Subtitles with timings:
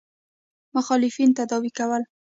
[0.75, 2.03] مخالفین تداوي کول.